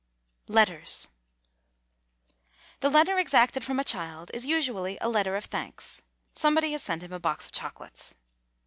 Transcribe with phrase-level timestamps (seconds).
[0.47, 1.09] LETTERS
[2.79, 6.01] The letter exacted from a child is usually a letter of thanks;
[6.33, 8.15] somebody has sent him a box of chocolates.